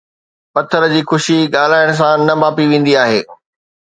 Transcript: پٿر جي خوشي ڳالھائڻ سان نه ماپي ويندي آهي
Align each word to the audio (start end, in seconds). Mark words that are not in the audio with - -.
پٿر 0.53 0.83
جي 0.93 1.01
خوشي 1.09 1.37
ڳالھائڻ 1.53 1.89
سان 1.99 2.17
نه 2.27 2.33
ماپي 2.41 2.65
ويندي 2.71 2.93
آهي 3.03 3.19